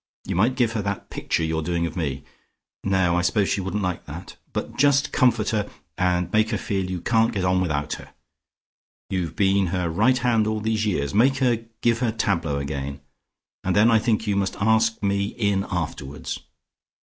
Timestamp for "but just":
4.51-5.11